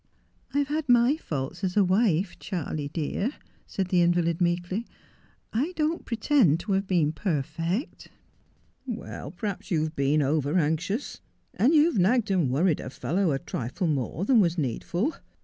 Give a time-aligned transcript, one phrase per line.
[0.55, 3.33] 'I have had my faults as a wife, Charley dear,'
[3.67, 4.87] said the invalid meekly.'
[5.53, 8.07] I don't pretend to have been perfect.''
[8.87, 11.21] Well, perhaps you've been over anxious,
[11.53, 15.13] and you've nagged and worried a fellow a trifle more than was needful.